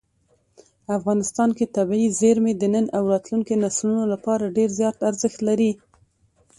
[0.97, 5.71] افغانستان کې طبیعي زیرمې د نن او راتلونکي نسلونو لپاره ډېر زیات ارزښت لري.